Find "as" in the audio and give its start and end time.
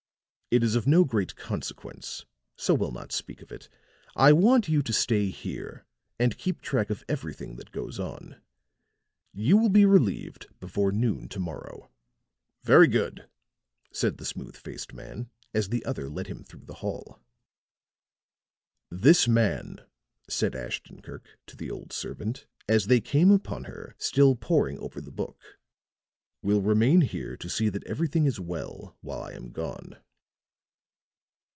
15.53-15.69, 22.67-22.87